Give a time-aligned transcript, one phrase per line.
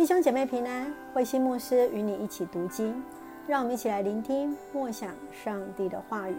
[0.00, 3.04] 弟兄姐妹平安，慧心牧师与你一起读经，
[3.46, 6.34] 让我们一起来聆听默想上帝的话语。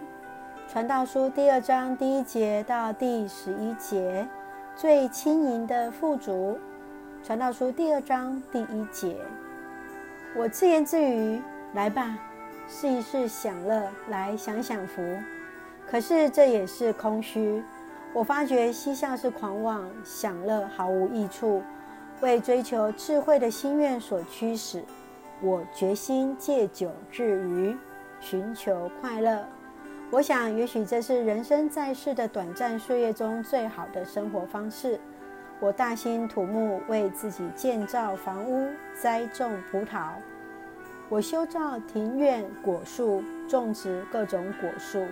[0.67, 4.27] 传道书第二章第一节到第十一节，
[4.75, 6.57] 最轻盈的富足。
[7.23, 9.15] 传道书第二章第一节，
[10.35, 11.39] 我自言自语：
[11.75, 12.17] 来吧，
[12.67, 15.03] 试一试享乐，来享享福。
[15.87, 17.63] 可是这也是空虚。
[18.11, 21.61] 我发觉嬉笑是狂妄，享乐毫无益处。
[22.21, 24.83] 为追求智慧的心愿所驱使，
[25.41, 27.75] 我决心戒酒治余，
[28.19, 29.43] 寻求快乐。
[30.11, 34.99] 我想，也许这是人生在世的短暂岁月中最好的生活方式。
[35.59, 40.09] 我大兴土木，为自己建造房屋，栽种葡萄。
[41.09, 45.03] 我修造庭院果树，种植各种果树。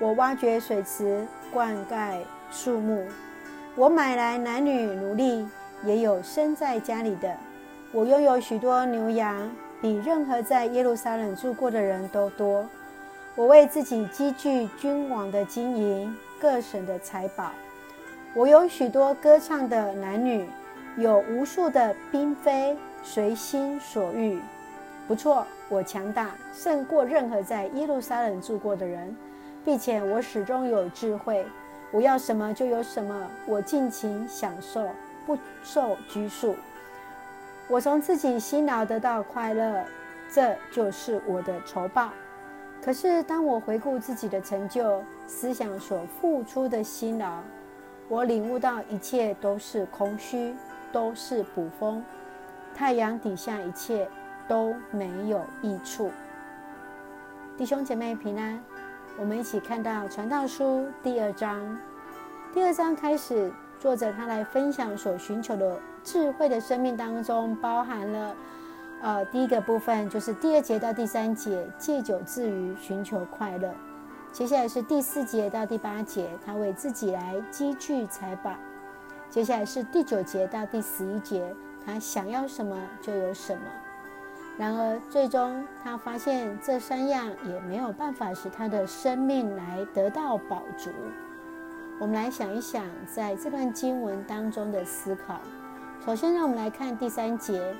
[0.00, 2.18] 我挖掘水池，灌溉
[2.50, 3.06] 树木。
[3.76, 5.46] 我买来男女奴隶。
[5.84, 7.36] 也有生在家里的，
[7.92, 9.50] 我拥有许多牛羊，
[9.80, 12.64] 比任何在耶路撒冷住过的人都多。
[13.34, 17.50] 我为自己积聚君王的金银，各省的财宝。
[18.34, 20.46] 我有许多歌唱的男女，
[20.96, 24.38] 有无数的嫔妃，随心所欲。
[25.08, 29.14] 不错，我强大，胜过任何在耶路撒冷住过的人，
[29.64, 31.44] 并且我始终有智慧。
[31.90, 34.88] 我要什么就有什么，我尽情享受。
[35.26, 36.56] 不受拘束，
[37.68, 39.84] 我从自己辛劳得到快乐，
[40.30, 42.10] 这就是我的酬报。
[42.84, 47.40] 可是，当我回顾自己的成就、思想所付出的辛劳，
[48.08, 50.54] 我领悟到一切都是空虚，
[50.90, 52.04] 都是捕风。
[52.74, 54.08] 太阳底下一切
[54.48, 56.10] 都没有益处。
[57.56, 58.58] 弟兄姐妹平安，
[59.16, 61.78] 我们一起看到传道书第二章，
[62.52, 63.52] 第二章开始。
[63.82, 68.36] 作者他来分享所寻求的智慧的生命当中，包含了，
[69.02, 73.74] 呃，第一个部分就是第二节到第三节，戒酒自娱，寻求快乐。
[74.30, 78.54] 接下来是第四节到第八节，他为自己来积聚财宝。
[79.28, 81.52] 接下来是第九节到第十一节，
[81.84, 83.64] 他想要什么就有什么。
[84.56, 90.88] 然而最终他发现这三样也没有办法使他的生命来得到保足。
[92.02, 95.40] 我们来想一想，在这段经文当中的思考。
[96.04, 97.76] 首先，让我们来看第三节：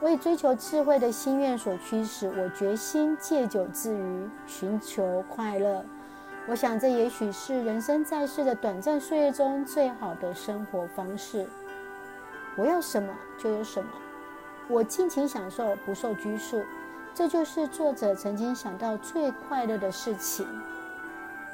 [0.00, 5.84] 为追求智慧的心愿所驱使，我决心戒酒自娱，寻求快乐。
[6.48, 11.46] 我想，这也许是人生在世的短暂岁月中最好的生活方式。
[12.56, 13.88] 我要什么就有什么，
[14.66, 16.60] 我尽情享受，不受拘束。
[17.14, 20.44] 这就是作者曾经想到最快乐的事情。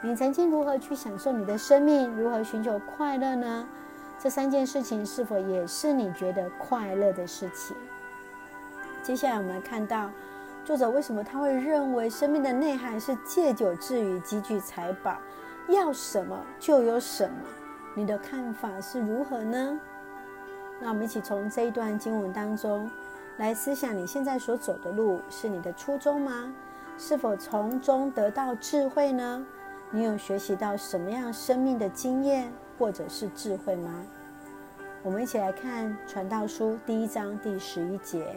[0.01, 2.09] 你曾经如何去享受你的生命？
[2.17, 3.69] 如何寻求快乐呢？
[4.17, 7.77] 这三件事情是否也是你觉得快乐的事情？
[9.03, 10.09] 接下来我们来看到
[10.65, 15.19] 作者为什么他会认为生命的内涵是借酒治余，积聚财宝，
[15.69, 17.37] 要什么就有什么？
[17.95, 19.81] 你的看法是如何呢？
[20.79, 22.89] 那我们一起从这一段经文当中
[23.39, 26.55] 来思想：你现在所走的路是你的初衷吗？
[26.97, 29.45] 是否从中得到智慧呢？
[29.91, 34.04] 你有学习到什么样生命的经验或者是智慧吗？
[35.03, 38.34] 我们一起来看《传道书》第一章第十一节。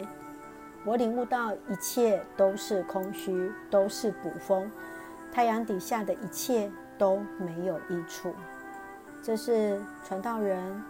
[0.82, 4.70] 我领悟到一切都是空虚，都是捕风，
[5.30, 8.34] 太阳底下的一切都没有益处。
[9.20, 10.82] 这是传道人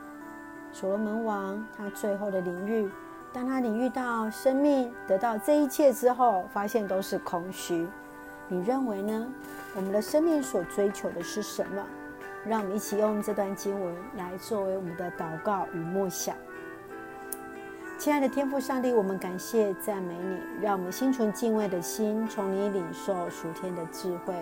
[0.70, 2.88] 所罗门王他最后的领域。
[3.32, 7.88] 当他领域到生命得到这一切之后，发现都是空虚。
[8.52, 9.26] 你认为呢？
[9.74, 11.82] 我们的生命所追求的是什么？
[12.44, 16.36] 让我们一起用这段经文来作为我们的祷告与默想。
[17.96, 24.34] 亲爱的天父上帝，我们感谢赞美你，让我们心存敬畏的心，从你领受属天的智慧。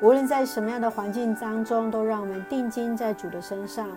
[0.00, 3.88] 无论在什么样的环境当中，都让我们定睛在主的身上，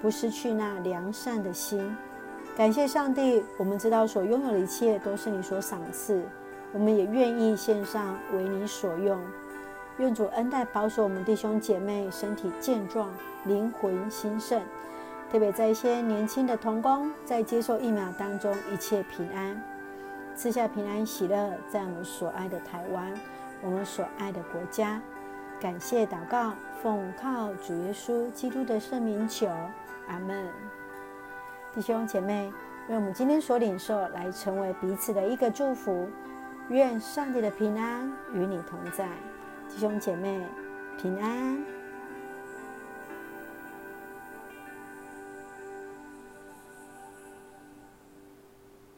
[0.00, 1.94] 不失去那良善的心。
[2.56, 6.24] 感谢上帝，我们知道所拥有的一切都是你所赏赐。
[6.72, 9.20] 我们也愿意献上为你所用，
[9.98, 13.10] 愿主恩待保守我们弟兄姐妹身体健壮，
[13.44, 14.62] 灵魂兴盛，
[15.32, 19.60] 特别在一些年轻的童工在接受疫苗当中一切平安，
[20.36, 23.12] 赐下平安喜乐，在我们所爱的台湾，
[23.62, 25.02] 我们所爱的国家，
[25.60, 29.48] 感谢祷告，奉靠主耶稣基督的圣名求，
[30.06, 30.46] 阿门。
[31.74, 32.52] 弟兄姐妹，
[32.88, 36.08] 愿我们今天所领受来成为彼此的一个祝福。
[36.70, 39.08] 愿上帝的平安与你同在，
[39.68, 40.40] 弟兄姐妹
[40.96, 41.79] 平安。